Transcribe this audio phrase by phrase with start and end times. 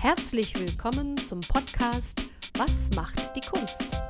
[0.00, 2.22] Herzlich willkommen zum Podcast
[2.56, 4.00] Was macht die Kunst?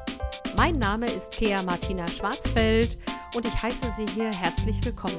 [0.55, 2.99] Mein Name ist Kea Martina Schwarzfeld
[3.35, 5.19] und ich heiße Sie hier herzlich willkommen.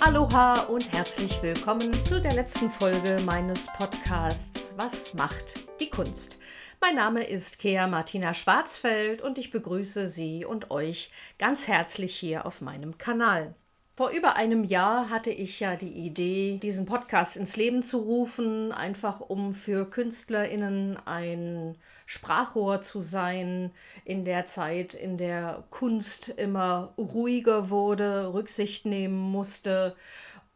[0.00, 6.38] Aloha und herzlich willkommen zu der letzten Folge meines Podcasts Was macht die Kunst?
[6.80, 12.46] Mein Name ist Kea Martina Schwarzfeld und ich begrüße Sie und euch ganz herzlich hier
[12.46, 13.54] auf meinem Kanal.
[13.98, 18.70] Vor über einem Jahr hatte ich ja die Idee, diesen Podcast ins Leben zu rufen,
[18.70, 23.70] einfach um für Künstlerinnen ein Sprachrohr zu sein
[24.04, 29.96] in der Zeit, in der Kunst immer ruhiger wurde, Rücksicht nehmen musste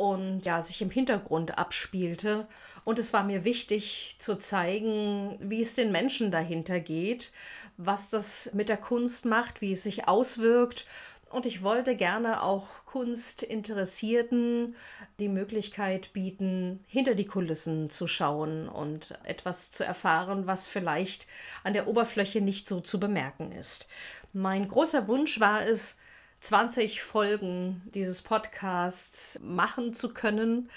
[0.01, 2.47] und ja, sich im Hintergrund abspielte.
[2.85, 7.33] Und es war mir wichtig zu zeigen, wie es den Menschen dahinter geht,
[7.79, 10.87] was das mit der Kunst macht, wie es sich auswirkt
[11.31, 14.75] und ich wollte gerne auch Kunstinteressierten
[15.19, 21.27] die Möglichkeit bieten, hinter die Kulissen zu schauen und etwas zu erfahren, was vielleicht
[21.65, 23.87] an der Oberfläche nicht so zu bemerken ist.
[24.33, 25.97] Mein großer Wunsch war es,
[26.41, 30.71] 20 Folgen dieses Podcasts machen zu können.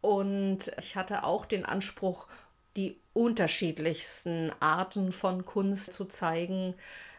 [0.00, 2.26] Und ich hatte auch den Anspruch,
[2.76, 6.74] die unterschiedlichsten Arten von Kunst zu zeigen,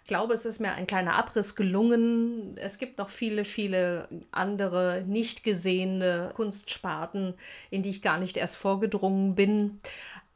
[0.05, 2.57] glaube, es ist mir ein kleiner Abriss gelungen.
[2.57, 7.35] Es gibt noch viele, viele andere nicht gesehene Kunstsparten,
[7.69, 9.79] in die ich gar nicht erst vorgedrungen bin.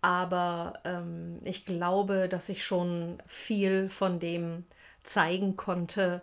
[0.01, 4.63] Aber ähm, ich glaube, dass ich schon viel von dem
[5.03, 6.21] zeigen konnte,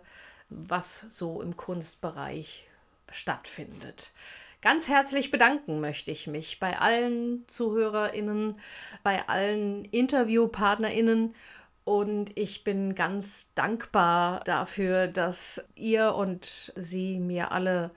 [0.49, 2.67] was so im Kunstbereich
[3.11, 4.13] stattfindet.
[4.61, 8.57] Ganz herzlich bedanken möchte ich mich bei allen Zuhörerinnen,
[9.03, 11.35] bei allen Interviewpartnerinnen
[11.85, 17.91] und ich bin ganz dankbar dafür, dass ihr und sie mir alle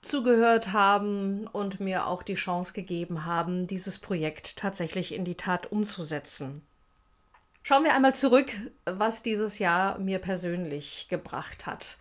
[0.00, 5.70] zugehört haben und mir auch die Chance gegeben haben, dieses Projekt tatsächlich in die Tat
[5.70, 6.62] umzusetzen.
[7.62, 8.52] Schauen wir einmal zurück,
[8.84, 11.98] was dieses Jahr mir persönlich gebracht hat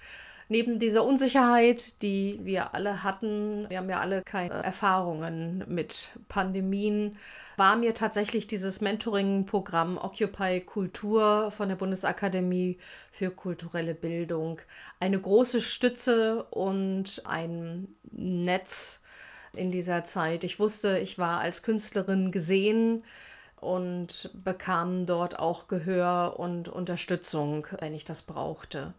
[0.53, 7.17] neben dieser Unsicherheit, die wir alle hatten, wir haben ja alle keine Erfahrungen mit Pandemien,
[7.57, 12.77] war mir tatsächlich dieses Mentoring-Programm Occupy Kultur von der Bundesakademie
[13.09, 14.61] für kulturelle Bildung
[14.99, 19.01] eine große Stütze und ein Netz
[19.53, 20.43] in dieser Zeit.
[20.43, 23.03] Ich wusste, ich war als Künstlerin gesehen
[23.59, 28.93] und bekam dort auch Gehör und Unterstützung, wenn ich das brauchte.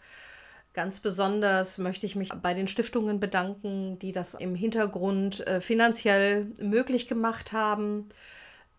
[0.74, 6.48] Ganz besonders möchte ich mich bei den Stiftungen bedanken, die das im Hintergrund äh, finanziell
[6.60, 8.08] möglich gemacht haben.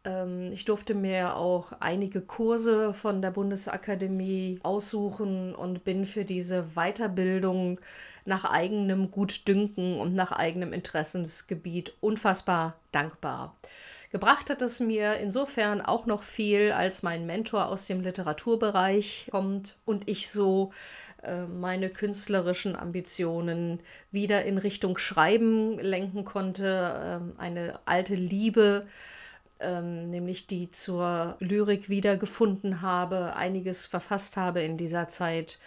[0.04, 6.76] Ähm, ich durfte mir auch einige Kurse von der Bundesakademie aussuchen und bin für diese
[6.76, 7.80] Weiterbildung
[8.26, 13.56] nach eigenem Gutdünken und nach eigenem Interessensgebiet unfassbar dankbar.
[14.16, 19.78] Gebracht hat es mir insofern auch noch viel, als mein Mentor aus dem Literaturbereich kommt
[19.84, 20.72] und ich so
[21.22, 23.82] äh, meine künstlerischen Ambitionen
[24.12, 26.98] wieder in Richtung Schreiben lenken konnte.
[26.98, 28.88] Ähm, eine alte Liebe,
[29.60, 35.60] ähm, nämlich die zur Lyrik wiedergefunden habe, einiges verfasst habe in dieser Zeit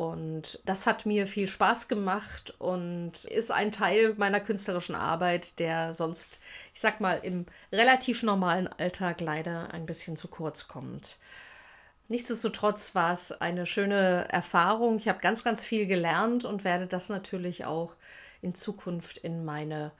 [0.00, 5.92] und das hat mir viel Spaß gemacht und ist ein Teil meiner künstlerischen Arbeit, der
[5.92, 6.40] sonst,
[6.72, 11.18] ich sag mal, im relativ normalen Alltag leider ein bisschen zu kurz kommt.
[12.08, 14.96] Nichtsdestotrotz war es eine schöne Erfahrung.
[14.96, 17.94] Ich habe ganz, ganz viel gelernt und werde das natürlich auch
[18.40, 19.92] in Zukunft in meine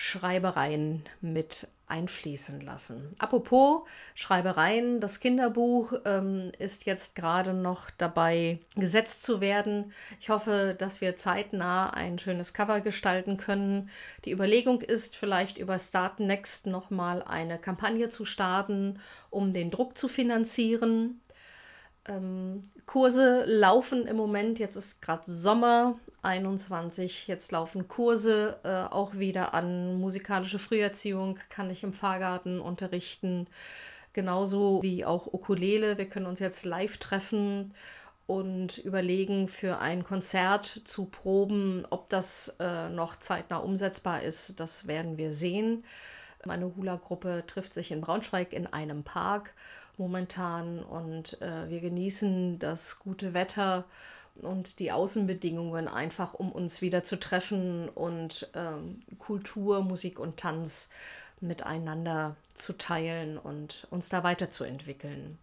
[0.00, 3.10] Schreibereien mit einfließen lassen.
[3.18, 3.80] Apropos
[4.14, 9.92] Schreibereien, das Kinderbuch ähm, ist jetzt gerade noch dabei gesetzt zu werden.
[10.20, 13.90] Ich hoffe, dass wir zeitnah ein schönes Cover gestalten können.
[14.24, 19.98] Die Überlegung ist vielleicht über Start Next nochmal eine Kampagne zu starten, um den Druck
[19.98, 21.20] zu finanzieren.
[22.06, 29.16] Ähm, Kurse laufen im Moment, jetzt ist gerade Sommer 21, jetzt laufen Kurse äh, auch
[29.16, 30.00] wieder an.
[30.00, 33.46] Musikalische Früherziehung kann ich im Fahrgarten unterrichten,
[34.12, 35.98] genauso wie auch Ukulele.
[35.98, 37.74] Wir können uns jetzt live treffen
[38.26, 44.60] und überlegen, für ein Konzert zu proben, ob das äh, noch zeitnah umsetzbar ist.
[44.60, 45.82] Das werden wir sehen.
[46.44, 49.54] Meine Hula-Gruppe trifft sich in Braunschweig in einem Park
[49.96, 53.84] momentan und äh, wir genießen das gute Wetter
[54.36, 60.90] und die Außenbedingungen einfach, um uns wieder zu treffen und ähm, Kultur, Musik und Tanz
[61.40, 65.38] miteinander zu teilen und uns da weiterzuentwickeln.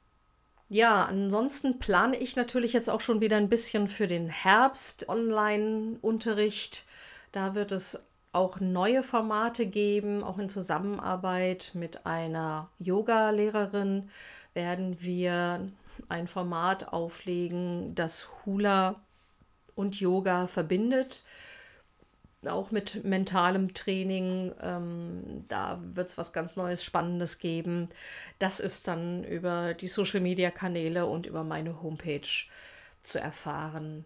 [0.69, 6.86] Ja, ansonsten plane ich natürlich jetzt auch schon wieder ein bisschen für den Herbst Online-Unterricht.
[7.31, 8.03] Da wird es
[8.36, 14.10] auch neue Formate geben, auch in Zusammenarbeit mit einer Yoga-Lehrerin
[14.54, 15.72] werden wir
[16.10, 18.96] ein Format auflegen, das Hula
[19.76, 21.24] und Yoga verbindet
[22.48, 24.54] auch mit mentalem Training.
[24.62, 27.90] Ähm, da wird es was ganz Neues, Spannendes geben.
[28.38, 32.22] Das ist dann über die Social-Media-Kanäle und über meine Homepage
[33.02, 34.06] zu erfahren.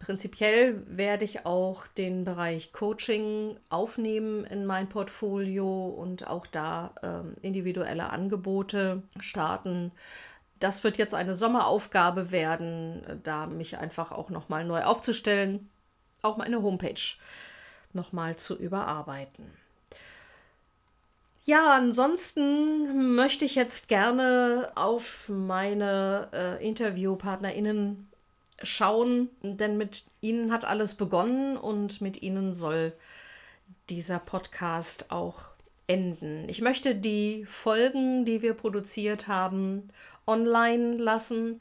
[0.00, 7.36] Prinzipiell werde ich auch den Bereich Coaching aufnehmen in mein Portfolio und auch da ähm,
[7.42, 9.92] individuelle Angebote starten.
[10.58, 15.68] Das wird jetzt eine Sommeraufgabe werden, da mich einfach auch nochmal neu aufzustellen.
[16.22, 17.16] Auch meine Homepage
[17.92, 19.52] nochmal zu überarbeiten.
[21.44, 28.09] Ja, ansonsten möchte ich jetzt gerne auf meine äh, InterviewpartnerInnen
[28.62, 32.92] schauen, denn mit ihnen hat alles begonnen und mit ihnen soll
[33.88, 35.50] dieser Podcast auch
[35.86, 36.48] enden.
[36.48, 39.88] Ich möchte die Folgen, die wir produziert haben,
[40.26, 41.60] online lassen,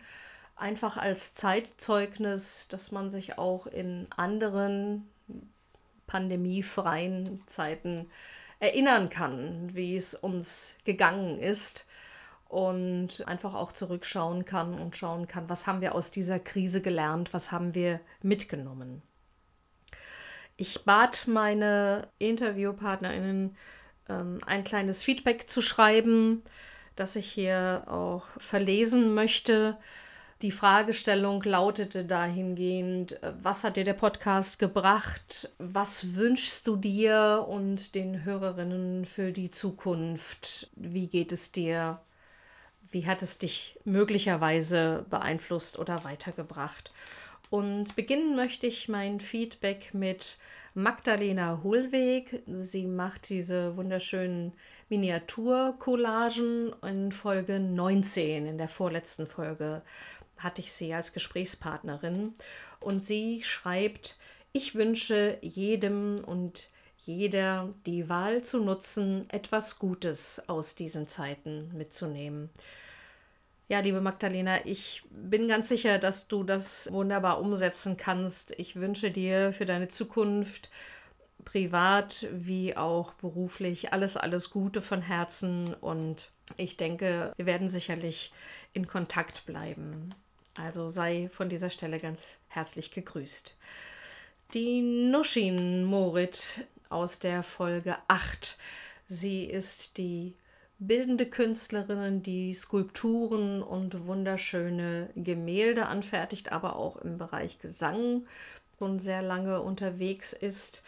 [0.56, 5.08] einfach als Zeitzeugnis, dass man sich auch in anderen
[6.06, 8.10] pandemiefreien Zeiten
[8.60, 11.86] erinnern kann, wie es uns gegangen ist
[12.50, 17.32] und einfach auch zurückschauen kann und schauen kann, was haben wir aus dieser Krise gelernt,
[17.32, 19.04] was haben wir mitgenommen.
[20.58, 23.56] Ich bat meine Interviewpartnerinnen,
[24.10, 26.44] ähm, ein kleines Feedback zu schreiben,
[26.96, 29.78] das ich hier auch verlesen möchte.
[30.42, 35.52] Die Fragestellung lautete dahingehend, äh, was hat dir der Podcast gebracht?
[35.60, 40.72] Was wünschst du dir und den Hörerinnen für die Zukunft?
[40.76, 42.02] Wie geht es dir?
[42.92, 46.92] Wie hat es dich möglicherweise beeinflusst oder weitergebracht?
[47.50, 50.38] Und beginnen möchte ich mein Feedback mit
[50.76, 52.44] Magdalena Hohlweg.
[52.48, 54.54] Sie macht diese wunderschönen
[54.90, 59.82] Miniaturcollagen in Folge 19, in der vorletzten Folge
[60.38, 62.34] hatte ich sie als Gesprächspartnerin
[62.80, 64.18] und sie schreibt,
[64.52, 66.70] ich wünsche jedem und
[67.00, 72.50] jeder die Wahl zu nutzen, etwas Gutes aus diesen Zeiten mitzunehmen.
[73.68, 78.54] Ja, liebe Magdalena, ich bin ganz sicher, dass du das wunderbar umsetzen kannst.
[78.58, 80.70] Ich wünsche dir für deine Zukunft,
[81.46, 88.34] privat wie auch beruflich, alles, alles Gute von Herzen und ich denke, wir werden sicherlich
[88.74, 90.14] in Kontakt bleiben.
[90.56, 93.58] Also sei von dieser Stelle ganz herzlich gegrüßt.
[94.54, 98.58] Die Nushin Morit aus der Folge 8.
[99.06, 100.34] Sie ist die
[100.80, 108.26] bildende Künstlerin, die Skulpturen und wunderschöne Gemälde anfertigt, aber auch im Bereich Gesang
[108.78, 110.84] schon sehr lange unterwegs ist.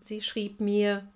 [0.00, 1.06] Sie schrieb mir,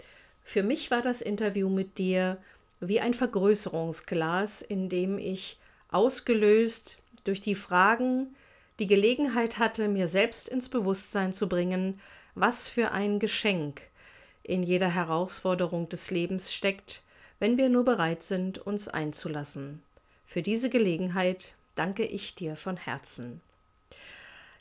[0.43, 2.39] für mich war das Interview mit dir
[2.81, 5.59] wie ein Vergrößerungsglas, in dem ich
[5.91, 8.35] ausgelöst durch die Fragen
[8.79, 12.01] die Gelegenheit hatte, mir selbst ins Bewusstsein zu bringen,
[12.35, 13.90] was für ein Geschenk
[14.51, 17.03] in jeder Herausforderung des Lebens steckt,
[17.39, 19.81] wenn wir nur bereit sind, uns einzulassen.
[20.27, 23.41] Für diese Gelegenheit danke ich dir von Herzen.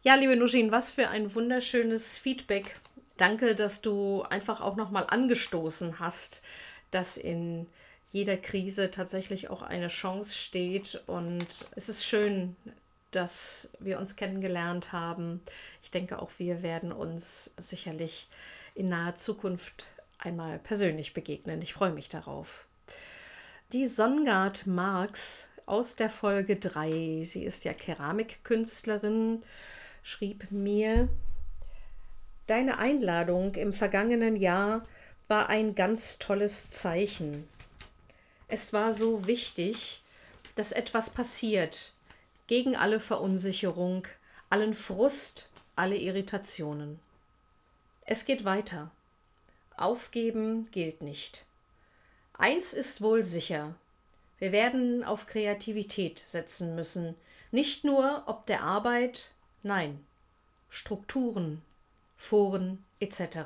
[0.04, 2.80] Ja, liebe Nushin, was für ein wunderschönes Feedback.
[3.18, 6.44] Danke, dass du einfach auch nochmal angestoßen hast,
[6.92, 7.66] dass in
[8.12, 11.02] jeder Krise tatsächlich auch eine Chance steht.
[11.08, 12.56] Und es ist schön,
[13.10, 15.42] dass wir uns kennengelernt haben.
[15.82, 18.28] Ich denke, auch wir werden uns sicherlich
[18.80, 19.84] in naher Zukunft
[20.20, 21.62] einmal persönlich begegnen.
[21.62, 22.66] Ich freue mich darauf.
[23.74, 29.44] Die Songard Marx aus der Folge 3, sie ist ja Keramikkünstlerin,
[30.02, 31.10] schrieb mir,
[32.48, 34.84] Deine Einladung im vergangenen Jahr
[35.28, 37.48] war ein ganz tolles Zeichen.
[38.48, 40.02] Es war so wichtig,
[40.56, 41.94] dass etwas passiert
[42.48, 44.08] gegen alle Verunsicherung,
[44.50, 47.00] allen Frust, alle Irritationen.
[48.12, 48.90] Es geht weiter.
[49.78, 51.46] Aufgeben gilt nicht.
[52.34, 53.76] Eins ist wohl sicher.
[54.40, 57.14] Wir werden auf Kreativität setzen müssen,
[57.52, 59.30] nicht nur ob der Arbeit,
[59.62, 60.04] nein,
[60.70, 61.62] Strukturen,
[62.18, 63.42] Foren etc.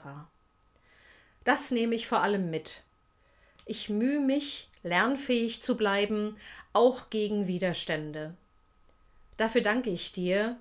[1.43, 2.85] Das nehme ich vor allem mit.
[3.65, 6.37] Ich mühe mich, lernfähig zu bleiben,
[6.71, 8.33] auch gegen Widerstände.
[9.35, 10.55] Dafür danke ich dir.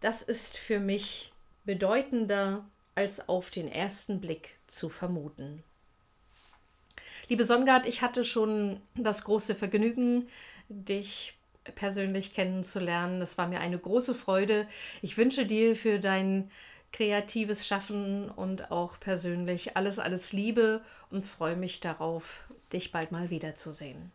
[0.00, 1.34] Das ist für mich
[1.66, 5.62] bedeutender als auf den ersten Blick zu vermuten.
[7.28, 10.28] Liebe Songard, ich hatte schon das große Vergnügen,
[10.68, 11.38] dich
[11.74, 13.22] persönlich kennenzulernen.
[13.22, 14.66] Es war mir eine große Freude.
[15.00, 16.50] Ich wünsche dir für dein
[16.92, 23.30] kreatives Schaffen und auch persönlich alles, alles Liebe und freue mich darauf, dich bald mal
[23.30, 24.12] wiederzusehen.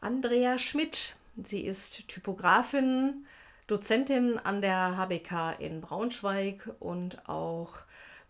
[0.00, 3.26] Andrea Schmidt, sie ist Typografin,
[3.66, 7.78] Dozentin an der HBK in Braunschweig und auch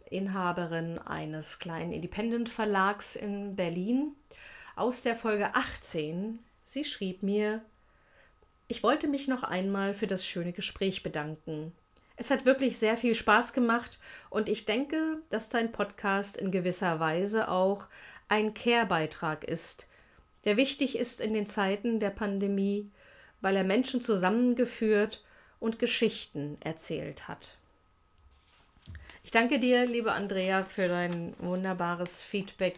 [0.09, 4.17] Inhaberin eines kleinen Independent Verlags in Berlin.
[4.77, 7.61] Aus der Folge 18, sie schrieb mir,
[8.69, 11.73] ich wollte mich noch einmal für das schöne Gespräch bedanken.
[12.17, 13.99] Es hat wirklich sehr viel Spaß gemacht
[14.31, 17.89] und ich denke, dass dein Podcast in gewisser Weise auch
[18.29, 19.87] ein Care-Beitrag ist,
[20.47, 22.91] der wichtig ist in den Zeiten der Pandemie,
[23.43, 25.23] weil er Menschen zusammengeführt
[25.61, 27.57] und Geschichten erzählt hat.
[29.25, 32.77] Ich danke dir, liebe Andrea, für dein wunderbares Feedback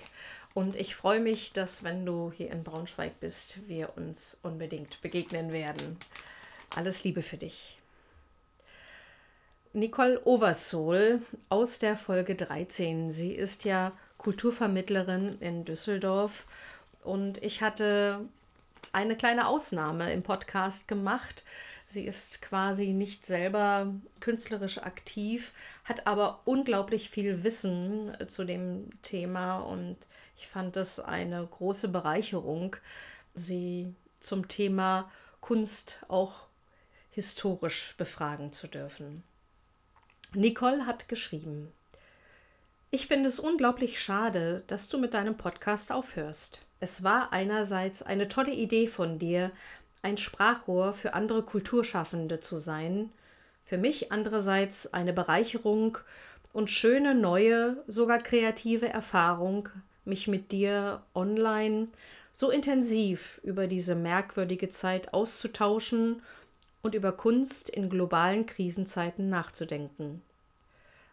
[0.54, 5.52] und ich freue mich, dass wenn du hier in Braunschweig bist, wir uns unbedingt begegnen
[5.52, 5.98] werden.
[6.74, 7.78] Alles Liebe für dich.
[9.72, 13.12] Nicole Oversoul aus der Folge 13.
[13.12, 16.46] Sie ist ja Kulturvermittlerin in Düsseldorf
[17.04, 18.26] und ich hatte
[18.92, 21.44] eine kleine Ausnahme im Podcast gemacht.
[21.90, 25.54] Sie ist quasi nicht selber künstlerisch aktiv,
[25.84, 29.96] hat aber unglaublich viel Wissen zu dem Thema und
[30.36, 32.76] ich fand es eine große Bereicherung,
[33.32, 36.48] sie zum Thema Kunst auch
[37.10, 39.22] historisch befragen zu dürfen.
[40.34, 41.72] Nicole hat geschrieben,
[42.90, 46.66] ich finde es unglaublich schade, dass du mit deinem Podcast aufhörst.
[46.80, 49.50] Es war einerseits eine tolle Idee von dir,
[50.02, 53.10] ein Sprachrohr für andere Kulturschaffende zu sein,
[53.62, 55.98] für mich andererseits eine Bereicherung
[56.52, 59.68] und schöne neue, sogar kreative Erfahrung,
[60.04, 61.88] mich mit dir online
[62.32, 66.22] so intensiv über diese merkwürdige Zeit auszutauschen
[66.82, 70.22] und über Kunst in globalen Krisenzeiten nachzudenken.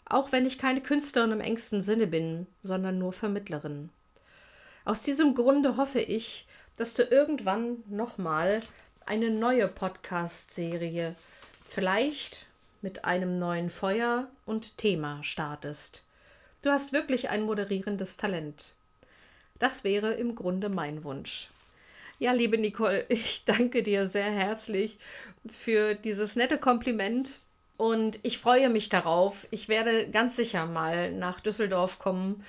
[0.08, 3.90] Auch wenn ich keine Künstlerin im engsten Sinne bin, sondern nur Vermittlerin.
[4.86, 6.46] Aus diesem Grunde hoffe ich,
[6.78, 8.62] dass du irgendwann nochmal
[9.06, 11.16] eine neue Podcast-Serie,
[11.68, 12.46] vielleicht
[12.82, 16.04] mit einem neuen Feuer und Thema startest.
[16.62, 18.74] Du hast wirklich ein moderierendes Talent.
[19.60, 21.50] Das wäre im Grunde mein Wunsch.
[22.20, 24.98] Ja, liebe Nicole, ich danke dir sehr herzlich
[25.48, 27.40] für dieses nette Kompliment
[27.78, 29.48] und ich freue mich darauf.
[29.52, 32.44] Ich werde ganz sicher mal nach Düsseldorf kommen,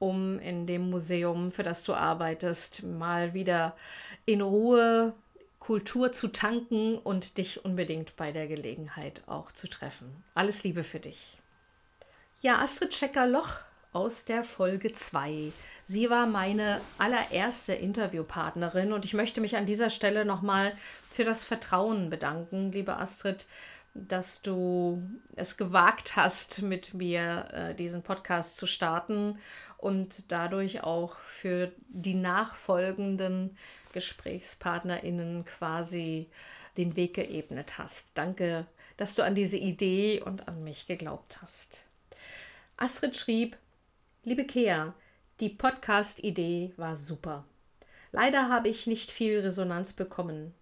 [0.00, 3.76] um in dem Museum, für das du arbeitest, mal wieder
[4.24, 5.14] in Ruhe
[5.60, 10.24] Kultur zu tanken und dich unbedingt bei der Gelegenheit auch zu treffen.
[10.34, 11.38] Alles Liebe für dich.
[12.40, 13.58] Ja, Astrid Schecker-Loch
[13.92, 15.52] aus der Folge 2.
[15.84, 20.72] Sie war meine allererste Interviewpartnerin und ich möchte mich an dieser Stelle nochmal
[21.10, 23.46] für das Vertrauen bedanken, liebe Astrid,
[23.94, 25.02] dass du
[25.34, 29.38] es gewagt hast, mit mir äh, diesen Podcast zu starten
[29.80, 33.56] und dadurch auch für die nachfolgenden
[33.92, 36.30] GesprächspartnerInnen quasi
[36.76, 38.12] den Weg geebnet hast.
[38.14, 41.84] Danke, dass du an diese Idee und an mich geglaubt hast.
[42.76, 43.56] Astrid schrieb,
[44.22, 44.94] Liebe Kea,
[45.40, 47.44] die Podcast-Idee war super.
[48.12, 50.54] Leider habe ich nicht viel Resonanz bekommen.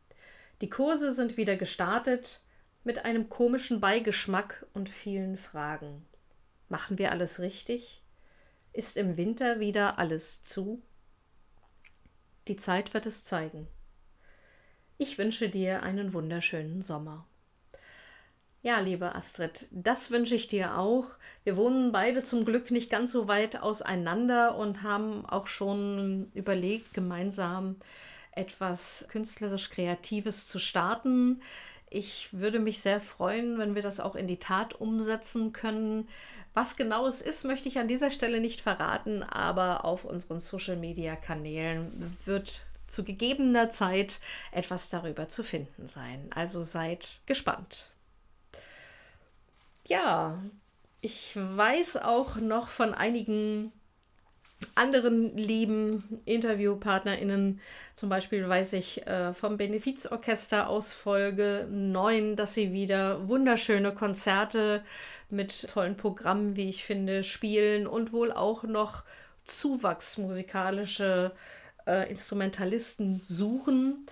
[0.61, 2.41] Die Kurse sind wieder gestartet
[2.85, 6.07] mit einem komischen Beigeschmack und vielen Fragen.
[6.69, 8.03] Machen wir alles richtig?
[8.73, 10.83] Ist im Winter wieder alles zu?
[12.47, 13.67] Die Zeit wird es zeigen.
[14.99, 17.27] Ich wünsche dir einen wunderschönen Sommer.
[18.63, 21.07] Ja, liebe Astrid, das wünsche ich dir auch.
[21.45, 26.93] Wir wohnen beide zum Glück nicht ganz so weit auseinander und haben auch schon überlegt,
[26.93, 27.77] gemeinsam
[28.33, 31.41] etwas künstlerisch Kreatives zu starten.
[31.91, 36.09] Ich würde mich sehr freuen, wenn wir das auch in die Tat umsetzen können.
[36.55, 42.17] Was genau es ist, möchte ich an dieser Stelle nicht verraten, aber auf unseren Social-Media-Kanälen
[42.25, 46.31] wird zu gegebener Zeit etwas darüber zu finden sein.
[46.35, 47.91] Also seid gespannt.
[49.87, 50.39] Ja,
[51.01, 53.73] ich weiß auch noch von einigen
[54.75, 57.61] anderen lieben InterviewpartnerInnen,
[57.95, 64.83] zum Beispiel weiß ich äh, vom Benefizorchester aus Folge 9, dass sie wieder wunderschöne Konzerte
[65.31, 69.05] mit tollen Programmen, wie ich finde, spielen und wohl auch noch
[69.45, 71.33] zuwachsmusikalische
[71.87, 74.07] äh, Instrumentalisten suchen.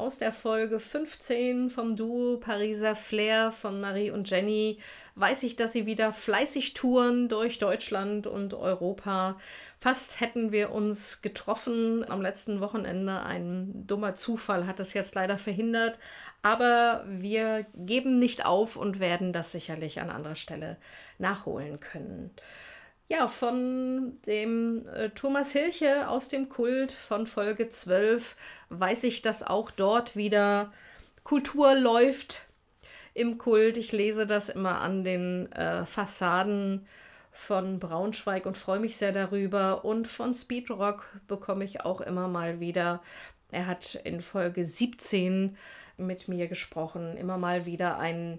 [0.00, 4.78] Aus der Folge 15 vom Duo Pariser Flair von Marie und Jenny
[5.14, 9.38] weiß ich, dass sie wieder fleißig touren durch Deutschland und Europa.
[9.76, 13.20] Fast hätten wir uns getroffen am letzten Wochenende.
[13.20, 15.98] Ein dummer Zufall hat es jetzt leider verhindert.
[16.40, 20.78] Aber wir geben nicht auf und werden das sicherlich an anderer Stelle
[21.18, 22.30] nachholen können
[23.10, 28.36] ja, von dem äh, Thomas Hilche aus dem Kult von Folge 12
[28.68, 30.72] weiß ich, dass auch dort wieder
[31.24, 32.46] Kultur läuft
[33.12, 33.76] im Kult.
[33.76, 36.86] Ich lese das immer an den äh, Fassaden
[37.32, 39.84] von Braunschweig und freue mich sehr darüber.
[39.84, 43.02] Und von Speedrock bekomme ich auch immer mal wieder.
[43.50, 45.56] Er hat in Folge 17
[45.96, 48.38] mit mir gesprochen, immer mal wieder ein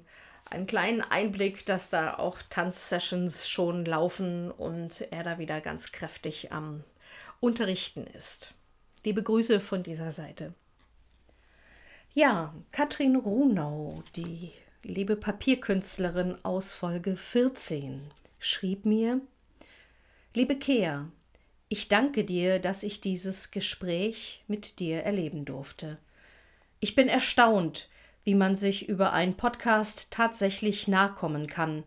[0.51, 6.51] einen kleinen Einblick, dass da auch Tanzsessions schon laufen und er da wieder ganz kräftig
[6.51, 6.84] am
[7.39, 8.53] Unterrichten ist.
[9.03, 10.53] Liebe Grüße von dieser Seite.
[12.13, 14.51] Ja, Katrin Runau, die
[14.84, 18.01] liebe Papierkünstlerin aus Folge 14,
[18.38, 19.22] schrieb mir:
[20.34, 21.08] Liebe Kea,
[21.70, 25.98] ich danke dir, dass ich dieses Gespräch mit dir erleben durfte.
[26.81, 27.88] Ich bin erstaunt,
[28.23, 31.83] wie man sich über einen Podcast tatsächlich nachkommen kann.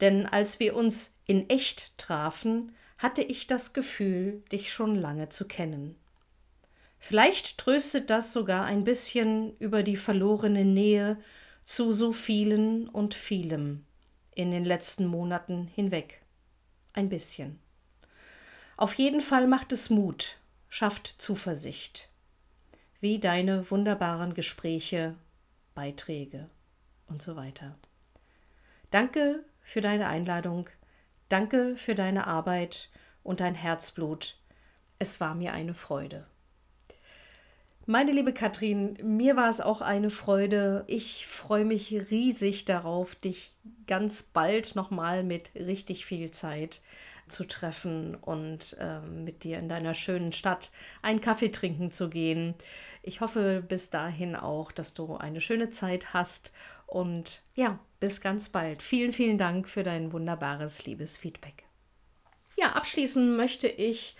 [0.00, 5.46] Denn als wir uns in echt trafen, hatte ich das Gefühl, dich schon lange zu
[5.46, 5.96] kennen.
[6.98, 11.18] Vielleicht tröstet das sogar ein bisschen über die verlorene Nähe
[11.64, 13.84] zu so vielen und vielem
[14.34, 16.22] in den letzten Monaten hinweg.
[16.92, 17.58] Ein bisschen.
[18.76, 20.38] Auf jeden Fall macht es Mut,
[20.68, 22.08] schafft Zuversicht.
[23.00, 25.14] Wie deine wunderbaren Gespräche
[25.74, 26.48] Beiträge
[27.06, 27.76] und so weiter.
[28.90, 30.68] Danke für deine Einladung,
[31.28, 32.90] danke für deine Arbeit
[33.22, 34.38] und dein Herzblut.
[34.98, 36.26] Es war mir eine Freude.
[37.86, 40.84] Meine liebe Katrin, mir war es auch eine Freude.
[40.86, 43.52] Ich freue mich riesig darauf, dich
[43.86, 46.80] ganz bald nochmal mit richtig viel Zeit
[47.28, 50.72] zu treffen und äh, mit dir in deiner schönen Stadt
[51.02, 52.54] einen Kaffee trinken zu gehen.
[53.02, 56.52] Ich hoffe bis dahin auch, dass du eine schöne Zeit hast
[56.86, 58.82] und ja, bis ganz bald.
[58.82, 61.64] Vielen, vielen Dank für dein wunderbares Liebesfeedback.
[62.56, 64.16] Ja, abschließen möchte ich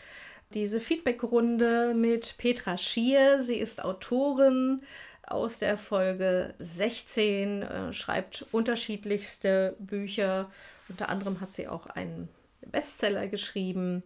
[0.54, 3.40] diese Feedbackrunde mit Petra Schier.
[3.40, 4.82] Sie ist Autorin
[5.22, 10.50] aus der Folge 16, äh, schreibt unterschiedlichste Bücher.
[10.88, 12.28] Unter anderem hat sie auch einen
[12.70, 14.02] Bestseller geschrieben.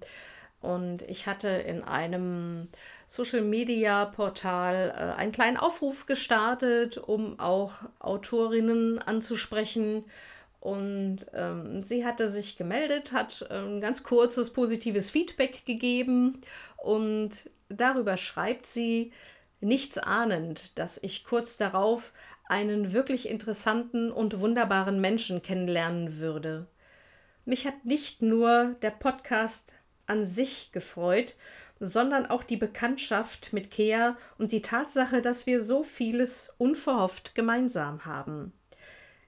[0.61, 2.69] Und ich hatte in einem
[3.07, 10.05] Social-Media-Portal äh, einen kleinen Aufruf gestartet, um auch Autorinnen anzusprechen.
[10.61, 16.40] Und ähm, sie hatte sich gemeldet, hat ein ähm, ganz kurzes positives Feedback gegeben
[16.79, 19.12] und darüber schreibt sie,
[19.61, 22.12] nichts ahnend, dass ich kurz darauf
[22.44, 26.66] einen wirklich interessanten und wunderbaren Menschen kennenlernen würde.
[27.44, 29.75] Mich hat nicht nur der Podcast
[30.07, 31.35] an sich gefreut,
[31.81, 38.05] sondern auch die Bekanntschaft mit Kea und die Tatsache, dass wir so vieles unverhofft gemeinsam
[38.05, 38.53] haben.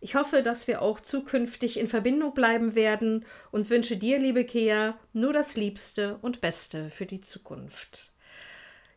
[0.02, 4.98] Ich hoffe, dass wir auch zukünftig in Verbindung bleiben werden und wünsche dir, liebe Kea,
[5.12, 8.12] nur das Liebste und Beste für die Zukunft.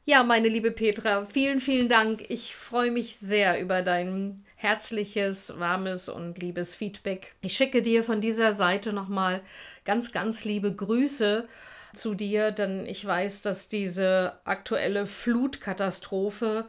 [0.06, 2.26] Ja, meine liebe Petra, vielen, vielen Dank.
[2.30, 7.36] Ich freue mich sehr über dein herzliches, warmes und liebes Feedback.
[7.42, 9.42] Ich schicke dir von dieser Seite nochmal
[9.84, 11.48] ganz, ganz liebe Grüße
[11.94, 16.68] zu dir, denn ich weiß, dass diese aktuelle Flutkatastrophe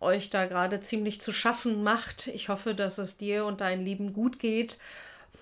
[0.00, 2.28] euch da gerade ziemlich zu schaffen macht.
[2.28, 4.78] Ich hoffe, dass es dir und deinen Lieben gut geht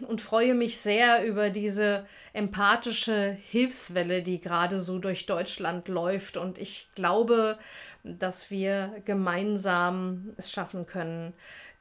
[0.09, 6.37] und freue mich sehr über diese empathische Hilfswelle, die gerade so durch Deutschland läuft.
[6.37, 7.59] Und ich glaube,
[8.03, 11.35] dass wir gemeinsam es schaffen können,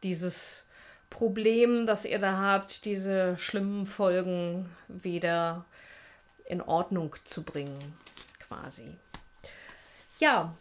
[0.03, 0.65] dieses
[1.09, 5.65] Problem, das ihr da habt, diese schlimmen Folgen wieder
[6.45, 7.77] in Ordnung zu bringen,
[8.39, 8.95] quasi.
[10.19, 10.55] Ja,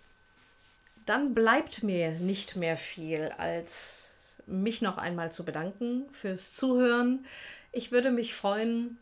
[1.11, 7.27] dann bleibt mir nicht mehr viel als mich noch einmal zu bedanken fürs Zuhören.
[7.73, 8.97] Ich würde mich freuen,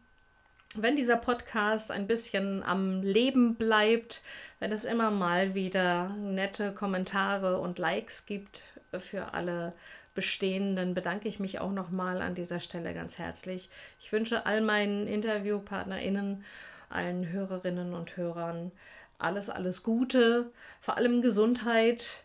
[0.75, 4.23] wenn dieser Podcast ein bisschen am Leben bleibt,
[4.59, 8.63] wenn es immer mal wieder nette Kommentare und Likes gibt
[8.99, 9.75] für alle
[10.15, 13.69] Bestehenden, bedanke ich mich auch nochmal an dieser Stelle ganz herzlich.
[14.01, 16.43] Ich wünsche all meinen InterviewpartnerInnen,
[16.89, 18.73] allen Hörerinnen und Hörern
[19.19, 22.25] alles, alles Gute, vor allem Gesundheit.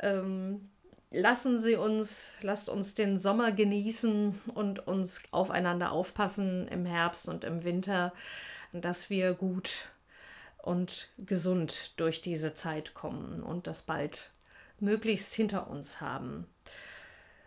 [0.00, 0.62] Ähm,
[1.10, 7.44] lassen Sie uns, lasst uns den Sommer genießen und uns aufeinander aufpassen im Herbst und
[7.44, 8.12] im Winter,
[8.72, 9.88] dass wir gut
[10.62, 14.30] und gesund durch diese Zeit kommen und dass bald
[14.80, 16.46] möglichst hinter uns haben.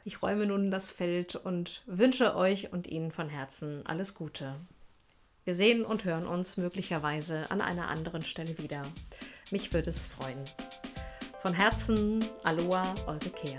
[0.04, 4.56] Ich räume nun das Feld und wünsche euch und Ihnen von Herzen alles Gute.
[5.44, 8.86] Wir sehen und hören uns möglicherweise an einer anderen Stelle wieder.
[9.50, 10.38] Mich würde es freuen.
[11.42, 13.58] Von Herzen, Aloha, eure Kea.